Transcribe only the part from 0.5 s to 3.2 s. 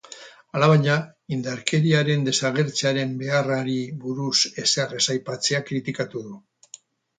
Alabaina, indarkeriaren desagertzearen